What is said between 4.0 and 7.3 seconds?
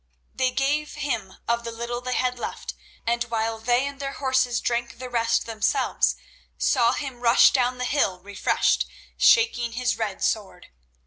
horses drank the rest themselves, saw him